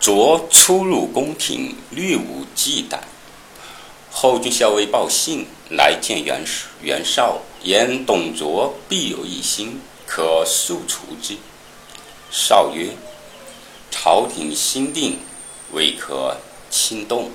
[0.00, 3.00] 卓出入宫廷，略无忌惮。
[4.10, 6.42] 后军校尉报信来见袁
[6.80, 11.36] 袁绍，言董卓必有异心，可速除之。
[12.30, 12.96] 绍曰
[13.92, 15.18] ：“朝廷心定，
[15.72, 16.38] 未可
[16.70, 17.30] 轻动。”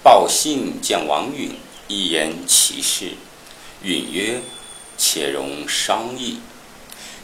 [0.00, 1.56] 报信见王允，
[1.88, 3.14] 一言其事。
[3.82, 4.40] 允曰
[4.96, 6.38] ：“且容商议。”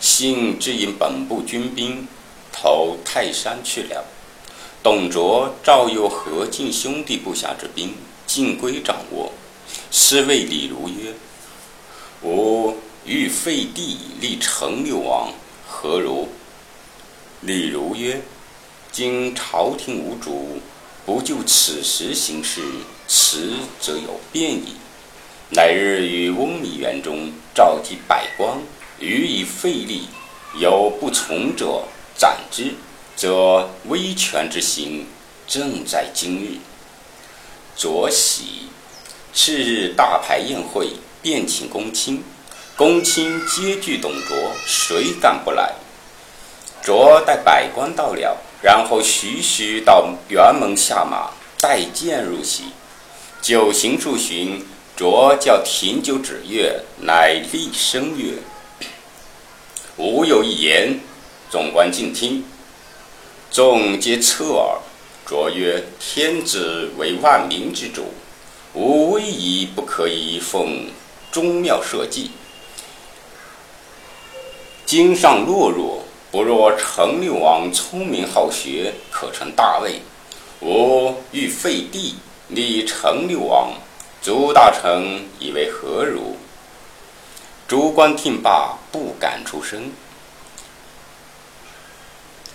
[0.00, 2.08] 信只引本部军兵
[2.50, 4.04] 投泰山去了。
[4.82, 7.94] 董卓召诱何进兄弟部下之兵，
[8.26, 9.30] 尽归掌握。
[9.90, 11.12] 师谓李儒曰
[12.24, 15.34] ：“吾欲废帝，立成六王，
[15.68, 16.26] 何如？”
[17.42, 18.22] 李儒曰
[18.90, 20.58] ：“今朝廷无主，
[21.04, 22.62] 不就此时行事，
[23.06, 23.52] 迟
[23.82, 24.76] 则有变矣。
[25.50, 28.56] 乃日于翁米园中召集百官，
[28.98, 30.08] 予以废立，
[30.58, 31.84] 有不从者，
[32.16, 32.72] 斩之。”
[33.20, 35.06] 则威权之行
[35.46, 36.56] 正在今日。
[37.76, 38.70] 卓喜，
[39.34, 42.24] 次日大排宴会，便请公卿。
[42.78, 45.74] 公卿皆惧董卓，谁敢不来？
[46.82, 52.72] 卓待百官到了，然后徐徐到辕门下马，带剑入席。
[53.42, 54.64] 酒行数巡，
[54.96, 58.32] 卓叫停酒止乐，乃厉声曰
[59.98, 60.98] ：“吾有一言，
[61.50, 62.42] 总官静听。”
[63.50, 64.78] 众皆侧耳。
[65.26, 68.12] 卓曰：“天子为万民之主，
[68.74, 70.86] 吾威仪不可以奉
[71.32, 72.30] 宗庙社稷。
[74.86, 80.00] 今上懦弱，不若成六王聪明好学，可成大位。
[80.60, 82.14] 吾欲废帝，
[82.48, 83.72] 立成六王，
[84.22, 86.36] 诸大臣以为何如？”
[87.66, 89.90] 诸官听罢，不敢出声。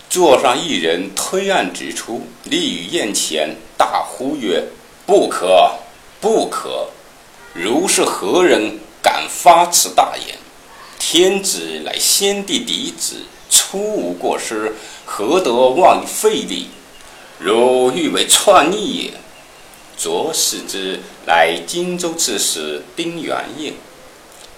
[0.09, 4.63] 坐上一人推案指出，立于宴前，大呼曰
[5.05, 5.71] ：“不可，
[6.21, 6.87] 不可！
[7.53, 10.37] 如是何人敢发此大言？
[10.97, 13.17] 天子乃先帝嫡子，
[13.49, 14.75] 出无过失，
[15.05, 16.69] 何得妄废立？
[17.37, 19.13] 如欲为篡逆也。”
[19.97, 23.73] 卓视之，乃荆州刺史丁原也。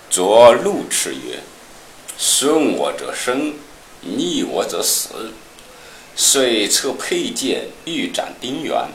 [0.09, 1.39] 卓怒斥曰
[2.17, 3.53] ：“顺我者生，
[4.01, 5.31] 逆我者死。”
[6.19, 8.87] 遂策佩剑欲斩丁原，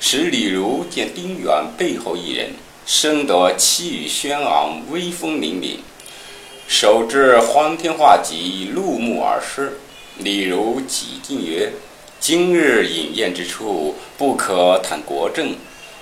[0.00, 2.54] 使李儒见丁原背后一人，
[2.86, 5.76] 生得气宇轩昂，威风凛凛，
[6.66, 9.80] 手执欢天画戟，怒目而视。
[10.16, 11.72] 李儒几进曰
[12.18, 15.54] ：“今日饮宴之处，不可谈国政，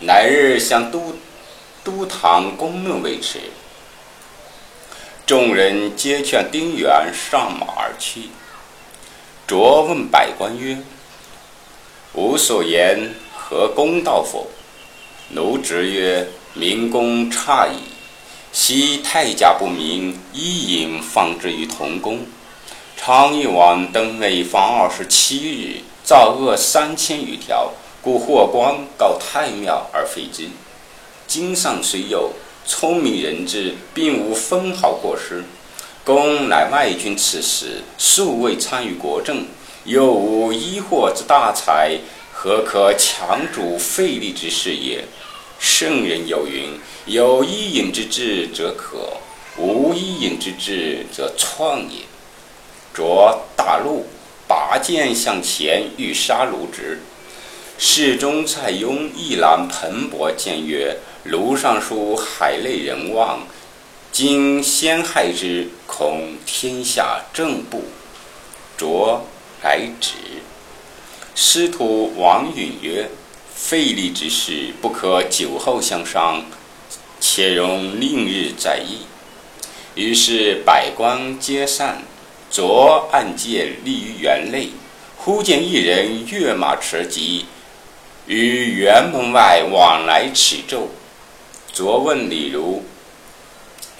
[0.02, 1.16] 乃日向都
[1.82, 3.40] 都堂公论为迟。”
[5.26, 8.28] 众人皆劝丁原上马而去。
[9.48, 10.76] 卓问百官曰
[12.12, 14.46] ：“吾所言何公道否？”
[15.32, 17.78] 奴直曰：“民公差矣。
[18.52, 22.26] 昔太甲不明，伊尹放之于同宫。
[22.94, 27.72] 昌邑王登位方二十七日，造恶三千余条，
[28.02, 30.46] 故霍光告太庙而废之。
[31.26, 32.34] 今上虽有
[32.66, 35.42] 聪明人之，并无分毫过失。”
[36.08, 39.44] 公乃外军此时，素未参与国政，
[39.84, 41.98] 又无医祸之大才，
[42.32, 45.04] 何可强主废立之事也？
[45.58, 49.18] 圣人有云：“有一饮之志则可，
[49.58, 52.06] 无一饮之志则创也。”
[52.96, 54.06] 着大怒，
[54.46, 57.02] 拔剑向前，欲杀卢植。
[57.76, 63.40] 侍中蔡邕一览蓬勃谏曰：“卢尚书海内人望。”
[64.10, 65.68] 今先害之，
[65.98, 67.82] 恐天下正不。
[68.76, 69.24] 卓
[69.64, 70.12] 来止。
[71.34, 73.10] 师徒王允曰
[73.52, 76.44] ：“废立之事，不可酒后相商，
[77.18, 79.06] 且容另日再议。”
[79.96, 82.02] 于是百官皆散。
[82.48, 84.70] 卓按剑立于园内，
[85.16, 87.44] 忽见一人跃马驰疾，
[88.26, 90.88] 于园门外往来启奏。
[91.74, 92.84] 卓问李儒。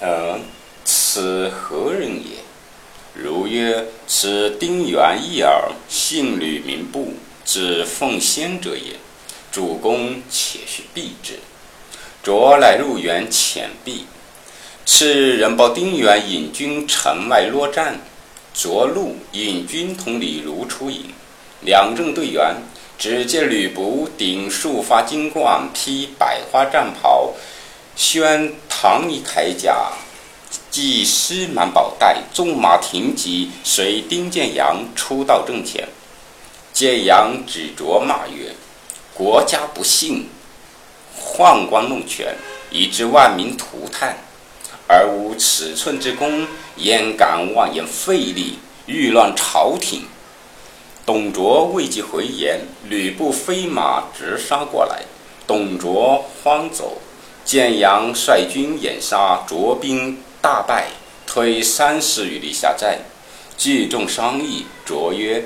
[0.01, 0.41] 嗯，
[1.11, 2.37] 此何人也？
[3.15, 8.97] 如曰：“此丁原义耳，姓吕，名布，字奉先者也。
[9.51, 11.39] 主公且须避之。”
[12.21, 14.05] 卓乃入园遣避。
[14.85, 17.99] 次日，人报丁原引军城外落战，
[18.53, 21.05] 卓怒，引军同李儒出营，
[21.61, 22.57] 两阵对圆，
[22.99, 27.33] 只见吕布顶数发金冠，披百花战袍。
[27.95, 29.91] 宣唐衣铠甲，
[30.71, 35.87] 系丝满宝带，纵马挺戟，随丁建阳出到阵前。
[36.71, 38.55] 建阳指着骂曰
[39.13, 40.27] ：“国家不幸，
[41.19, 42.35] 宦官弄权，
[42.71, 44.17] 以致万民涂炭，
[44.87, 46.47] 而无尺寸之功，
[46.77, 50.03] 焉敢妄言废立，欲乱朝廷？”
[51.05, 55.01] 董卓未及回言，吕布飞马直杀过来，
[55.45, 57.01] 董卓慌走。
[57.43, 60.87] 建阳率军掩杀，卓兵大败，
[61.27, 62.99] 退三十余里下寨。
[63.57, 65.43] 聚众商议，卓曰：“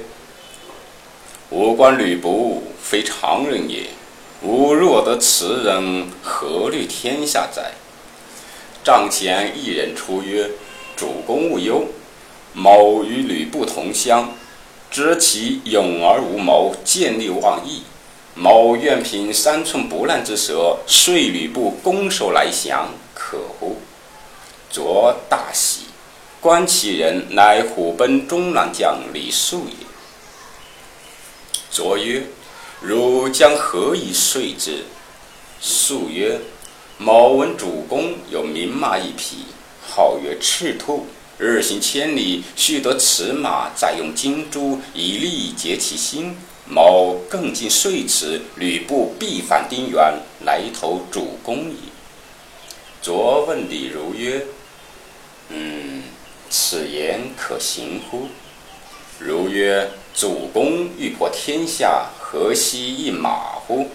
[1.49, 3.87] 吾观吕布非常人也，
[4.43, 7.71] 吾若得此人，何虑天下哉？”
[8.85, 10.51] 帐前一人出曰
[10.95, 11.87] ：“主公勿忧，
[12.53, 14.31] 某与吕布同乡。”
[14.91, 17.81] 知其勇而无谋，见利忘义。
[18.35, 23.77] 某愿凭三寸不烂之舌，遂吕布攻守来降，可乎？
[24.73, 25.81] 卓大喜，
[26.41, 29.85] 观其人乃虎贲中郎将李肃也。
[31.69, 32.23] 卓曰
[32.81, 34.83] ：“汝将何以说之？”
[35.61, 36.41] 肃曰
[36.97, 39.45] ：“某闻主公有名马一匹，
[39.87, 41.05] 号曰赤兔。”
[41.37, 46.35] 日行千里，须得此马，再用金珠以力竭其心。
[46.65, 51.75] 某更尽遂此，吕布必反丁原，来投主公矣。
[53.03, 54.45] 卓问李儒曰
[55.49, 56.03] ：“嗯，
[56.49, 58.27] 此言可行乎？”
[59.19, 63.89] 如曰：“主公欲破天下，何惜一马乎？”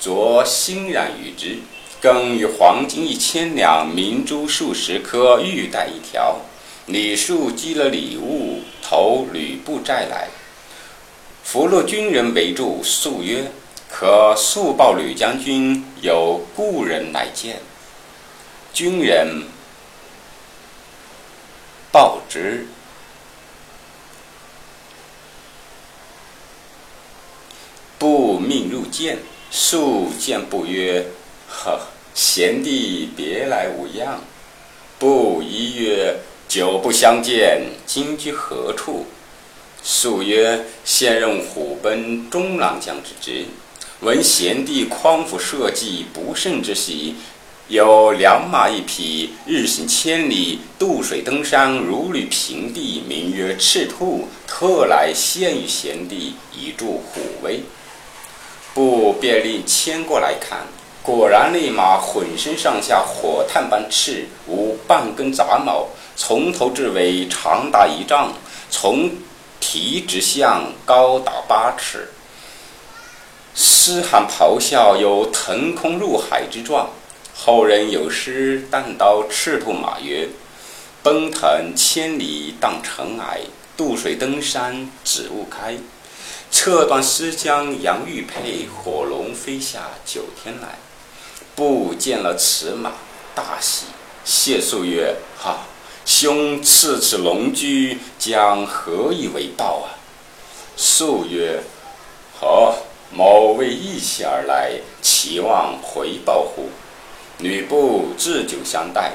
[0.00, 1.58] 卓欣然与之。
[2.02, 6.38] 更与黄金一千两，明珠数十颗，玉带一条。
[6.86, 10.28] 李肃积了礼物，投吕布寨来。
[11.44, 13.52] 俘虏军人围住，肃曰
[13.92, 17.60] ：“可速报吕将军，有故人来见。”
[18.72, 19.42] 军人
[21.92, 22.66] 报之，
[27.98, 29.18] 不命入见。
[29.50, 31.04] 肃见不曰。
[31.48, 31.80] 呵，
[32.14, 34.20] 贤弟别来无恙。
[35.00, 36.16] 不一曰
[36.46, 39.06] ：“久不相见，今居何处？”
[39.82, 43.46] 肃曰：“现任虎贲中郎将之职。
[44.00, 47.16] 闻贤弟匡扶社稷，不胜之喜。
[47.70, 54.26] 有良马一匹，日行千里，渡水登山，如履平地，名曰赤兔。
[54.44, 57.62] 特来献与贤弟，以助虎威。”
[58.74, 60.66] 不便令牵过来看。
[61.00, 65.86] 果然，那马浑身上下火炭般赤，无半根杂毛，
[66.16, 68.32] 从头至尾长达一丈，
[68.68, 69.12] 从
[69.60, 72.08] 蹄直向高达八尺，
[73.54, 76.90] 嘶喊咆哮，有腾空入海之状。
[77.42, 80.28] 后人有诗但道赤兔马曰
[81.02, 83.40] ：“奔腾千里荡尘埃，
[83.78, 85.78] 渡水登山指雾开。
[86.50, 90.78] 侧断丝江扬玉佩，火龙飞下九天来。”
[91.56, 92.92] 不见了此马，
[93.34, 93.86] 大喜，
[94.22, 95.60] 谢素曰：“哈，
[96.04, 99.96] 兄赐此龙驹，将何以为报啊？”
[100.76, 101.62] 素曰
[102.38, 102.76] ：“好，
[103.10, 106.68] 某为义气而来，期望回报乎？”
[107.42, 109.14] 吕布置酒相待，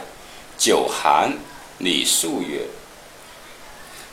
[0.58, 1.38] 酒寒，
[1.78, 2.62] 李肃曰：“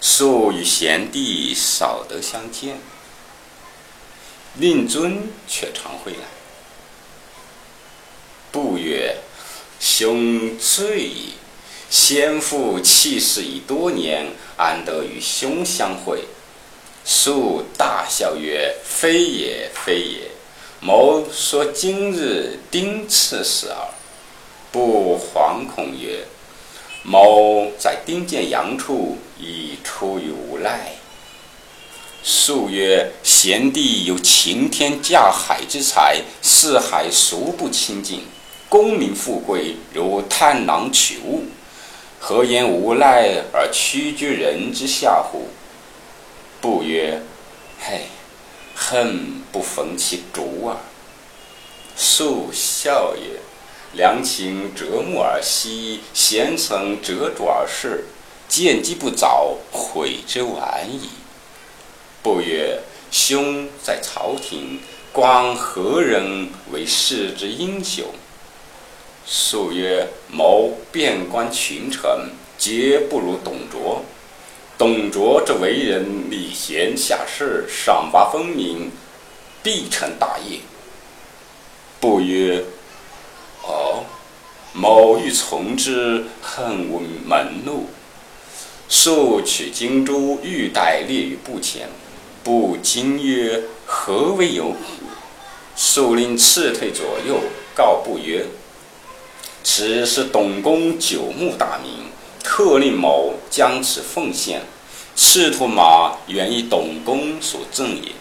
[0.02, 2.78] 肃与贤弟少得相见，
[4.56, 6.26] 令尊却常会来。”
[8.52, 9.16] 不曰
[9.80, 11.34] ：“兄醉矣。
[11.88, 14.26] 先父弃世已多年，
[14.58, 16.24] 安得与兄相会？”
[17.04, 20.30] 肃大笑曰：“非也，非也。
[20.80, 23.88] 某说今日丁次时耳。”
[24.72, 26.24] 不惶恐曰
[27.04, 30.92] ：“某在丁见阳处，已出于无赖。”
[32.24, 38.22] 素曰：“贤弟有擎天架海之才，四海孰不亲近？”
[38.70, 41.44] 功名富贵如探囊取物，
[42.18, 45.48] 何言无赖而屈居人之下乎？
[46.58, 47.20] 不曰
[47.78, 48.06] ：“嘿，
[48.74, 50.76] 恨不逢其主耳。”
[51.94, 53.38] 素笑曰
[53.94, 58.04] ：“良禽择木而栖，贤臣择主而事。
[58.48, 61.08] 见机不早，悔之晚矣。”
[62.22, 62.80] 不曰
[63.10, 64.80] ：“兄在朝廷，
[65.10, 68.04] 观何人为世之英雄？”
[69.24, 74.02] 素曰：“谋遍观群臣，皆不如董卓。
[74.76, 78.90] 董卓这为人礼贤下士，赏罚分明，
[79.62, 80.58] 必成大业。”
[82.00, 82.64] 不曰
[83.62, 84.04] ：“哦，
[84.72, 87.86] 某欲从之，恨无门路。”
[88.88, 91.88] 肃取金珠玉带列于步前，
[92.44, 94.76] 不惊曰：“何为有虎？”
[95.74, 97.40] 树令斥退左右，
[97.74, 98.44] 告不曰
[99.64, 102.08] ：“此是董公九牧大名，
[102.44, 104.60] 特令某将此奉献。
[105.16, 108.12] 赤兔马原以董公所赠也。”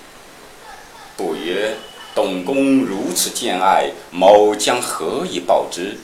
[1.18, 1.76] 不曰
[2.13, 5.98] ：“董公如此见爱，某将何以报之？”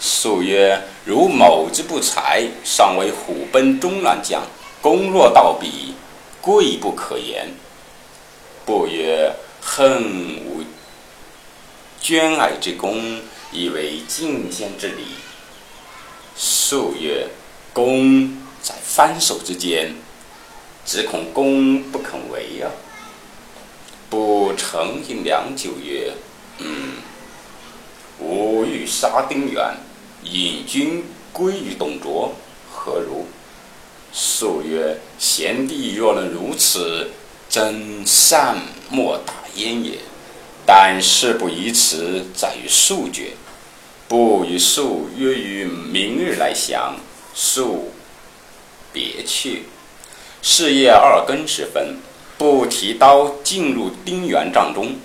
[0.00, 4.42] 素曰：“如某之不才，尚为虎贲中郎将。
[4.82, 5.94] 公若到彼，
[6.40, 7.48] 贵不可言。”
[8.66, 9.32] 不曰
[9.62, 10.02] ：“恨
[10.44, 10.62] 无
[12.00, 13.20] 捐爱之功，
[13.52, 15.06] 以为进献之礼。”
[16.36, 17.28] 素曰
[17.72, 19.94] ：“功在翻手之间，
[20.84, 22.68] 只恐公不肯为啊。”
[24.10, 26.12] 不沉吟良久曰
[26.58, 26.94] ：“嗯，
[28.18, 29.74] 吾欲杀丁原。”
[30.24, 32.34] 引军归于董卓，
[32.72, 33.26] 何如？
[34.10, 37.10] 素曰：“贤弟若能如此，
[37.50, 38.56] 真善
[38.88, 39.98] 莫大焉也。
[40.64, 43.32] 但事不宜迟，在于速决。
[44.08, 46.96] 不与素约于明日来降。
[47.34, 47.92] 素
[48.92, 49.64] 别去。
[50.40, 51.98] 是夜二更时分，
[52.36, 54.96] 不提刀进入丁原帐中。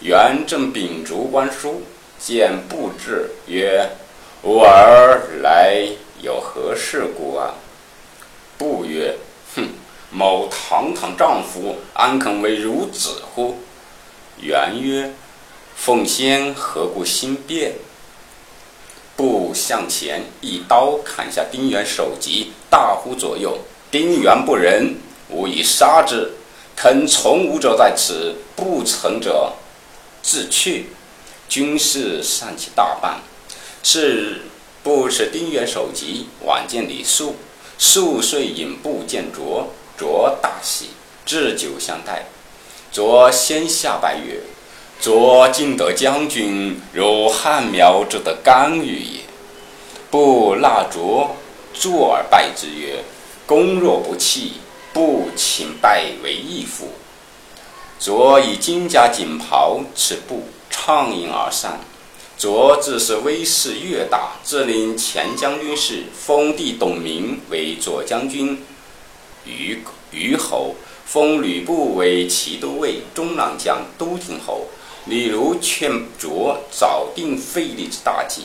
[0.00, 1.82] 元正秉烛观书，
[2.18, 3.88] 见布至，曰。”
[4.44, 5.84] 吾儿来
[6.22, 7.54] 有何事故啊？
[8.56, 9.16] 布曰
[9.56, 9.68] ：“哼，
[10.12, 13.58] 某堂堂丈夫，安肯为孺子乎？”
[14.40, 15.12] 元曰
[15.74, 17.74] ：“奉先何故心变？”
[19.16, 23.58] 布向前一刀砍下丁原首级，大呼左右
[23.90, 24.94] ：“丁原不仁，
[25.30, 26.30] 吾以杀之！
[26.80, 29.54] 肯从吾者在此，不从者
[30.22, 30.90] 自去。”
[31.50, 33.20] 军士散其大半。
[33.82, 34.42] 是，
[34.84, 37.34] 不使丁原首级，晚见李肃。
[37.78, 40.90] 肃遂引步见卓，卓大喜，
[41.26, 42.26] 置酒相待。
[42.92, 44.40] 卓先下拜曰
[45.02, 49.20] ：“卓敬得将军，如汉苗之得甘雨也。”
[50.12, 51.36] 不纳卓
[51.74, 53.02] 坐而拜之曰
[53.46, 54.54] ：“公若不弃，
[54.98, 56.88] 不请拜为义父。”
[58.00, 61.78] 卓以金甲锦袍持步，畅饮而散。
[62.36, 68.60] 卓自是威势越大，自领前将军事，封弟董明为左将军，
[69.44, 70.74] 虞虞侯，
[71.06, 74.66] 封吕布为骑都尉、中郎将、都亭侯。
[75.06, 78.42] 李儒劝卓早定废立之大计，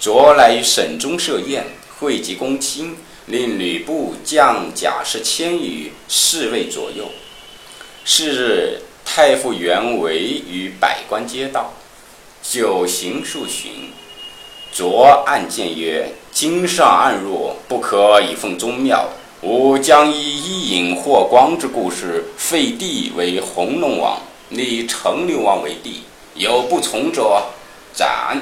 [0.00, 1.66] 卓来于省中设宴，
[1.98, 2.96] 汇集公卿，
[3.26, 7.06] 令吕布将甲士千余，侍卫左右。
[8.04, 11.72] 是日，太傅袁维与百官皆到。
[12.42, 13.90] 九行数巡，
[14.72, 19.08] 卓暗见曰：“今上暗弱，不可以奉宗庙。
[19.42, 26.02] 吾将以一引霍光之故事废帝为弘农王，立陈留王为帝。
[26.34, 27.42] 有不从者，
[27.94, 28.40] 斩！”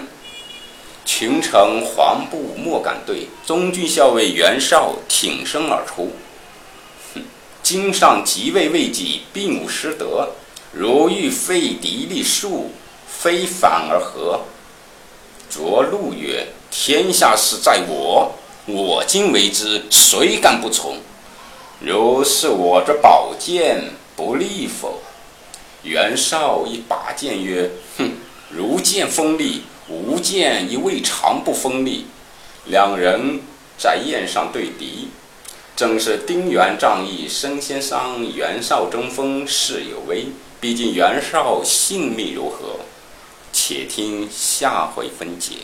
[1.18, 1.50] 群臣
[1.82, 3.26] 惶怖莫敢对。
[3.44, 6.12] 中军校尉袁绍挺身而出
[7.12, 7.22] ：“哼，
[7.60, 10.28] 今上即位未几，并无失德。
[10.70, 12.70] 如欲废嫡立庶。”
[13.10, 14.42] 非反而何？
[15.50, 18.32] 卓怒曰：“天下事在我，
[18.66, 20.98] 我今为之，谁敢不从？
[21.80, 23.82] 如是我之宝剑，
[24.14, 25.02] 不利否？”
[25.82, 28.12] 袁绍一把剑曰：“哼，
[28.50, 32.06] 如剑锋利，吾剑亦未尝不锋利。”
[32.66, 33.40] 两人
[33.78, 35.08] 在宴上对敌，
[35.74, 40.26] 正是丁原仗义，身先伤；袁绍争锋，事有危。
[40.60, 42.80] 毕竟袁绍性命如何？
[43.52, 45.54] 且听下回分解。